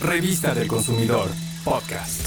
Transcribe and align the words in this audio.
Revista 0.00 0.54
del 0.54 0.68
Consumidor, 0.68 1.30
podcast. 1.64 2.20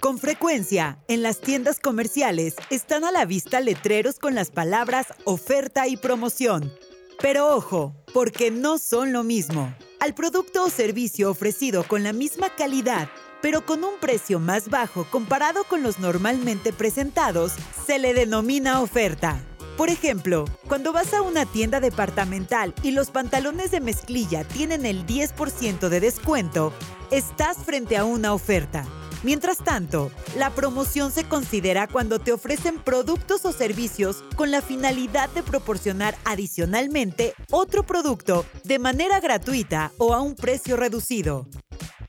Con 0.00 0.18
frecuencia, 0.18 0.98
en 1.06 1.22
las 1.22 1.40
tiendas 1.40 1.78
comerciales 1.78 2.56
están 2.70 3.04
a 3.04 3.12
la 3.12 3.26
vista 3.26 3.60
letreros 3.60 4.18
con 4.18 4.34
las 4.34 4.50
palabras 4.50 5.06
oferta 5.24 5.86
y 5.86 5.96
promoción. 5.96 6.72
Pero 7.20 7.54
ojo, 7.54 7.94
porque 8.12 8.50
no 8.50 8.78
son 8.78 9.12
lo 9.12 9.22
mismo. 9.22 9.72
Al 10.00 10.14
producto 10.14 10.64
o 10.64 10.68
servicio 10.68 11.30
ofrecido 11.30 11.84
con 11.84 12.02
la 12.02 12.12
misma 12.12 12.52
calidad, 12.56 13.08
pero 13.40 13.64
con 13.64 13.84
un 13.84 14.00
precio 14.00 14.40
más 14.40 14.68
bajo 14.68 15.06
comparado 15.10 15.62
con 15.62 15.84
los 15.84 16.00
normalmente 16.00 16.72
presentados, 16.72 17.52
se 17.86 18.00
le 18.00 18.14
denomina 18.14 18.80
oferta. 18.80 19.47
Por 19.78 19.90
ejemplo, 19.90 20.44
cuando 20.66 20.92
vas 20.92 21.14
a 21.14 21.22
una 21.22 21.46
tienda 21.46 21.78
departamental 21.78 22.74
y 22.82 22.90
los 22.90 23.12
pantalones 23.12 23.70
de 23.70 23.80
mezclilla 23.80 24.42
tienen 24.42 24.84
el 24.84 25.06
10% 25.06 25.88
de 25.88 26.00
descuento, 26.00 26.72
estás 27.12 27.58
frente 27.58 27.96
a 27.96 28.04
una 28.04 28.34
oferta. 28.34 28.84
Mientras 29.22 29.58
tanto, 29.58 30.10
la 30.36 30.50
promoción 30.50 31.12
se 31.12 31.22
considera 31.22 31.86
cuando 31.86 32.18
te 32.18 32.32
ofrecen 32.32 32.80
productos 32.80 33.44
o 33.44 33.52
servicios 33.52 34.24
con 34.34 34.50
la 34.50 34.62
finalidad 34.62 35.28
de 35.30 35.44
proporcionar 35.44 36.16
adicionalmente 36.24 37.34
otro 37.52 37.84
producto 37.84 38.44
de 38.64 38.80
manera 38.80 39.20
gratuita 39.20 39.92
o 39.98 40.12
a 40.12 40.20
un 40.20 40.34
precio 40.34 40.76
reducido. 40.76 41.46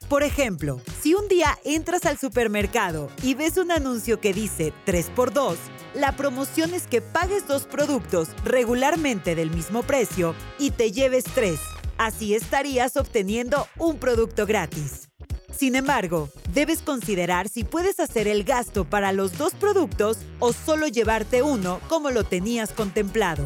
Por 0.09 0.23
ejemplo, 0.23 0.81
si 1.03 1.13
un 1.13 1.27
día 1.27 1.59
entras 1.63 2.07
al 2.07 2.17
supermercado 2.17 3.11
y 3.21 3.35
ves 3.35 3.57
un 3.57 3.69
anuncio 3.69 4.19
que 4.19 4.33
dice 4.33 4.73
3x2, 4.87 5.55
la 5.93 6.15
promoción 6.15 6.73
es 6.73 6.87
que 6.87 6.99
pagues 6.99 7.47
dos 7.47 7.67
productos 7.67 8.29
regularmente 8.43 9.35
del 9.35 9.51
mismo 9.51 9.83
precio 9.83 10.33
y 10.57 10.71
te 10.71 10.91
lleves 10.91 11.25
tres. 11.35 11.59
Así 11.99 12.33
estarías 12.33 12.97
obteniendo 12.97 13.67
un 13.77 13.99
producto 13.99 14.47
gratis. 14.47 15.09
Sin 15.55 15.75
embargo, 15.75 16.29
debes 16.53 16.81
considerar 16.81 17.47
si 17.47 17.63
puedes 17.63 17.99
hacer 17.99 18.27
el 18.27 18.43
gasto 18.43 18.85
para 18.85 19.11
los 19.11 19.37
dos 19.37 19.53
productos 19.53 20.17
o 20.39 20.53
solo 20.53 20.87
llevarte 20.87 21.43
uno 21.43 21.79
como 21.87 22.09
lo 22.09 22.23
tenías 22.23 22.71
contemplado. 22.71 23.43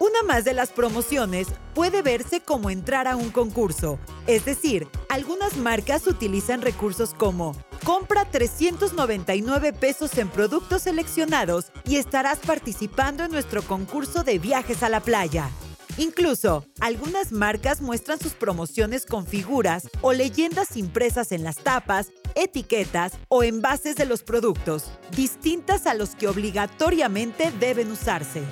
Una 0.00 0.22
más 0.22 0.46
de 0.46 0.54
las 0.54 0.70
promociones 0.70 1.48
puede 1.74 2.00
verse 2.00 2.40
como 2.40 2.70
entrar 2.70 3.06
a 3.06 3.16
un 3.16 3.28
concurso, 3.28 3.98
es 4.26 4.46
decir, 4.46 4.88
algunas 5.10 5.58
marcas 5.58 6.06
utilizan 6.06 6.62
recursos 6.62 7.12
como 7.12 7.54
compra 7.84 8.24
399 8.24 9.74
pesos 9.74 10.16
en 10.16 10.30
productos 10.30 10.84
seleccionados 10.84 11.66
y 11.84 11.96
estarás 11.96 12.38
participando 12.38 13.24
en 13.24 13.30
nuestro 13.30 13.60
concurso 13.60 14.24
de 14.24 14.38
viajes 14.38 14.82
a 14.82 14.88
la 14.88 15.00
playa. 15.00 15.50
Incluso, 15.98 16.64
algunas 16.80 17.30
marcas 17.30 17.82
muestran 17.82 18.18
sus 18.18 18.32
promociones 18.32 19.04
con 19.04 19.26
figuras 19.26 19.86
o 20.00 20.14
leyendas 20.14 20.78
impresas 20.78 21.30
en 21.30 21.44
las 21.44 21.56
tapas, 21.56 22.10
etiquetas 22.36 23.12
o 23.28 23.42
envases 23.42 23.96
de 23.96 24.06
los 24.06 24.22
productos, 24.22 24.84
distintas 25.14 25.86
a 25.86 25.92
los 25.92 26.14
que 26.14 26.26
obligatoriamente 26.26 27.52
deben 27.60 27.92
usarse. 27.92 28.44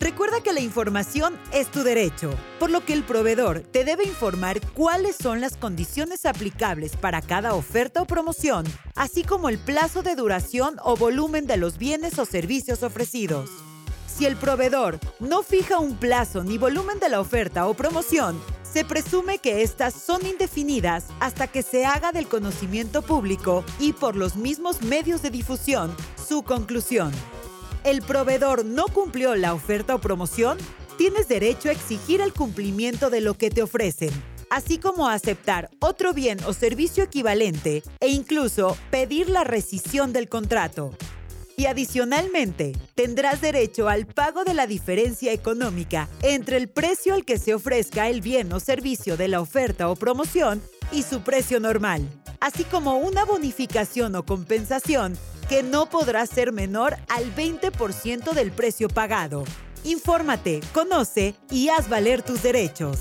Recuerda 0.00 0.42
que 0.42 0.52
la 0.52 0.60
información 0.60 1.38
es 1.52 1.70
tu 1.70 1.84
derecho, 1.84 2.34
por 2.58 2.70
lo 2.70 2.84
que 2.84 2.92
el 2.92 3.04
proveedor 3.04 3.60
te 3.60 3.84
debe 3.84 4.04
informar 4.04 4.60
cuáles 4.72 5.16
son 5.16 5.40
las 5.40 5.56
condiciones 5.56 6.26
aplicables 6.26 6.96
para 6.96 7.22
cada 7.22 7.54
oferta 7.54 8.02
o 8.02 8.04
promoción, 8.04 8.66
así 8.96 9.22
como 9.22 9.48
el 9.48 9.58
plazo 9.58 10.02
de 10.02 10.16
duración 10.16 10.76
o 10.82 10.96
volumen 10.96 11.46
de 11.46 11.58
los 11.58 11.78
bienes 11.78 12.18
o 12.18 12.24
servicios 12.24 12.82
ofrecidos. 12.82 13.50
Si 14.06 14.26
el 14.26 14.36
proveedor 14.36 14.98
no 15.20 15.42
fija 15.42 15.78
un 15.78 15.96
plazo 15.96 16.42
ni 16.44 16.58
volumen 16.58 16.98
de 16.98 17.08
la 17.08 17.20
oferta 17.20 17.66
o 17.66 17.74
promoción, 17.74 18.38
se 18.62 18.84
presume 18.84 19.38
que 19.38 19.62
éstas 19.62 19.94
son 19.94 20.26
indefinidas 20.26 21.04
hasta 21.20 21.46
que 21.46 21.62
se 21.62 21.86
haga 21.86 22.10
del 22.10 22.26
conocimiento 22.26 23.02
público 23.02 23.64
y 23.78 23.92
por 23.92 24.16
los 24.16 24.34
mismos 24.34 24.82
medios 24.82 25.22
de 25.22 25.30
difusión 25.30 25.94
su 26.16 26.42
conclusión 26.42 27.12
el 27.84 28.00
proveedor 28.00 28.64
no 28.64 28.86
cumplió 28.86 29.36
la 29.36 29.54
oferta 29.54 29.94
o 29.94 30.00
promoción, 30.00 30.58
tienes 30.96 31.28
derecho 31.28 31.68
a 31.68 31.72
exigir 31.72 32.20
el 32.20 32.32
cumplimiento 32.32 33.10
de 33.10 33.20
lo 33.20 33.34
que 33.34 33.50
te 33.50 33.62
ofrecen, 33.62 34.10
así 34.50 34.78
como 34.78 35.06
a 35.06 35.12
aceptar 35.12 35.70
otro 35.80 36.14
bien 36.14 36.38
o 36.46 36.54
servicio 36.54 37.04
equivalente 37.04 37.82
e 38.00 38.08
incluso 38.08 38.76
pedir 38.90 39.28
la 39.28 39.44
rescisión 39.44 40.12
del 40.12 40.28
contrato. 40.28 40.96
Y 41.56 41.66
adicionalmente, 41.66 42.72
tendrás 42.94 43.40
derecho 43.40 43.88
al 43.88 44.06
pago 44.06 44.42
de 44.44 44.54
la 44.54 44.66
diferencia 44.66 45.32
económica 45.32 46.08
entre 46.22 46.56
el 46.56 46.68
precio 46.68 47.14
al 47.14 47.24
que 47.24 47.38
se 47.38 47.54
ofrezca 47.54 48.08
el 48.08 48.22
bien 48.22 48.52
o 48.52 48.58
servicio 48.58 49.16
de 49.16 49.28
la 49.28 49.40
oferta 49.40 49.88
o 49.88 49.94
promoción 49.94 50.62
y 50.90 51.02
su 51.02 51.22
precio 51.22 51.60
normal, 51.60 52.08
así 52.44 52.64
como 52.64 52.98
una 52.98 53.24
bonificación 53.24 54.14
o 54.16 54.22
compensación 54.26 55.16
que 55.48 55.62
no 55.62 55.88
podrá 55.88 56.26
ser 56.26 56.52
menor 56.52 56.96
al 57.08 57.34
20% 57.34 58.34
del 58.34 58.52
precio 58.52 58.88
pagado. 58.88 59.44
Infórmate, 59.82 60.60
conoce 60.74 61.34
y 61.50 61.70
haz 61.70 61.88
valer 61.88 62.22
tus 62.22 62.42
derechos. 62.42 62.98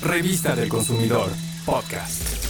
Revista 0.00 0.54
del 0.54 0.68
Consumidor, 0.68 1.28
podcast. 1.64 2.45